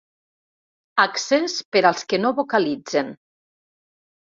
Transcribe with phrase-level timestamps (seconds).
[1.03, 3.15] Accés per als que no vocalitzen.